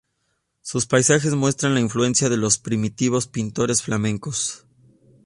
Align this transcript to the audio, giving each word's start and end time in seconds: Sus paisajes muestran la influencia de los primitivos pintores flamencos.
Sus 0.61 0.87
paisajes 0.87 1.35
muestran 1.35 1.75
la 1.75 1.79
influencia 1.79 2.27
de 2.27 2.35
los 2.37 2.57
primitivos 2.57 3.27
pintores 3.27 3.83
flamencos. 3.83 4.65